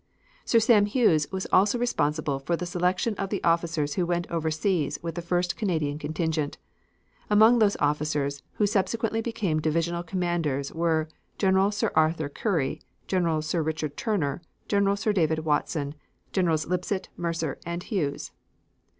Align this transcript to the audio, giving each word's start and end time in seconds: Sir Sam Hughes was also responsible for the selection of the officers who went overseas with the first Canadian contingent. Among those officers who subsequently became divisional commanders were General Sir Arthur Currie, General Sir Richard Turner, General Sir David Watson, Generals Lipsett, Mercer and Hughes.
Sir 0.45 0.57
Sam 0.57 0.87
Hughes 0.87 1.31
was 1.31 1.45
also 1.53 1.77
responsible 1.77 2.39
for 2.39 2.55
the 2.55 2.65
selection 2.65 3.13
of 3.19 3.29
the 3.29 3.43
officers 3.43 3.93
who 3.93 4.05
went 4.07 4.25
overseas 4.31 4.97
with 5.03 5.13
the 5.13 5.21
first 5.21 5.55
Canadian 5.55 5.99
contingent. 5.99 6.57
Among 7.29 7.59
those 7.59 7.77
officers 7.79 8.41
who 8.53 8.65
subsequently 8.65 9.21
became 9.21 9.59
divisional 9.61 10.01
commanders 10.01 10.73
were 10.73 11.07
General 11.37 11.69
Sir 11.69 11.91
Arthur 11.93 12.29
Currie, 12.29 12.81
General 13.05 13.43
Sir 13.43 13.61
Richard 13.61 13.95
Turner, 13.95 14.41
General 14.67 14.95
Sir 14.95 15.13
David 15.13 15.45
Watson, 15.45 15.93
Generals 16.31 16.65
Lipsett, 16.65 17.09
Mercer 17.15 17.59
and 17.63 17.83
Hughes. 17.83 18.31